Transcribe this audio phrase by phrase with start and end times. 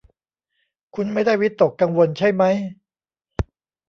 [0.95, 2.55] คุณไม่ได้วิตกกังวลใช่มั้ย